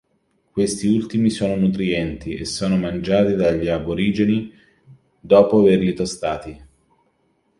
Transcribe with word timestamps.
Questi 0.49 0.87
ultimi 0.87 1.29
sono 1.29 1.55
nutrienti 1.57 2.33
e 2.33 2.43
sono 2.45 2.75
mangiati 2.75 3.35
dagli 3.35 3.67
aborigeni 3.67 4.51
dopo 5.19 5.59
averli 5.59 5.93
tostati. 5.93 6.65